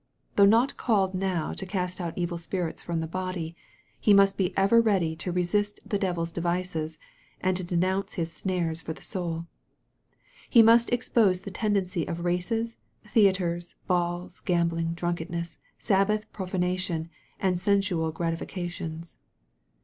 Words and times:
Though 0.35 0.45
not 0.47 0.77
called 0.77 1.13
now 1.13 1.53
to 1.53 1.63
cast 1.63 2.01
out 2.01 2.17
evil 2.17 2.39
spirits 2.39 2.81
from 2.81 3.01
the 3.01 3.07
body, 3.07 3.55
he 3.99 4.15
must 4.15 4.35
be 4.35 4.51
ever 4.57 4.81
ready 4.81 5.15
to 5.17 5.31
resist 5.31 5.79
the 5.85 5.99
devil's 5.99 6.31
devices, 6.31 6.97
and 7.39 7.55
to 7.55 7.63
denounce 7.63 8.15
his 8.15 8.33
snares 8.33 8.81
for 8.81 8.93
the 8.93 9.03
soul. 9.03 9.45
He 10.49 10.63
must 10.63 10.89
expose 10.89 11.41
the 11.41 11.51
tendency 11.51 12.07
of 12.07 12.25
races, 12.25 12.77
theatres, 13.09 13.75
balls, 13.85 14.39
gambling, 14.39 14.93
drunkenness, 14.95 15.59
Sabbath 15.77 16.33
profanation, 16.33 17.11
and 17.39 17.59
sensual 17.59 18.11
gratifications. 18.11 19.17